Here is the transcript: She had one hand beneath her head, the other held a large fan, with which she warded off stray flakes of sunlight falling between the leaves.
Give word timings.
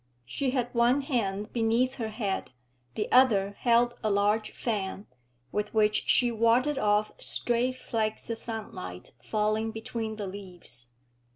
She 0.25 0.49
had 0.49 0.73
one 0.73 1.01
hand 1.01 1.53
beneath 1.53 1.97
her 1.97 2.09
head, 2.09 2.53
the 2.95 3.07
other 3.11 3.51
held 3.59 3.93
a 4.03 4.09
large 4.09 4.51
fan, 4.53 5.05
with 5.51 5.75
which 5.75 6.05
she 6.09 6.31
warded 6.31 6.79
off 6.79 7.11
stray 7.19 7.71
flakes 7.71 8.31
of 8.31 8.39
sunlight 8.39 9.11
falling 9.23 9.69
between 9.69 10.15
the 10.15 10.25
leaves. 10.25 10.87